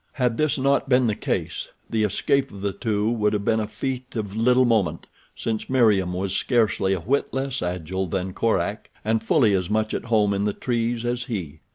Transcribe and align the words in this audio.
Had 0.13 0.37
this 0.37 0.57
not 0.57 0.89
been 0.89 1.05
the 1.05 1.13
case 1.13 1.69
the 1.87 2.01
escape 2.01 2.49
of 2.49 2.61
the 2.61 2.73
two 2.73 3.07
would 3.11 3.33
have 3.33 3.45
been 3.45 3.59
a 3.59 3.67
feat 3.67 4.15
of 4.15 4.35
little 4.35 4.65
moment, 4.65 5.05
since 5.35 5.69
Meriem 5.69 6.11
was 6.13 6.35
scarcely 6.35 6.93
a 6.93 6.99
whit 6.99 7.31
less 7.31 7.61
agile 7.61 8.07
than 8.07 8.33
Korak, 8.33 8.89
and 9.05 9.21
fully 9.21 9.53
as 9.53 9.69
much 9.69 9.93
at 9.93 10.05
home 10.05 10.33
in 10.33 10.43
the 10.45 10.53
trees 10.53 11.05
as 11.05 11.25
he. 11.25 11.59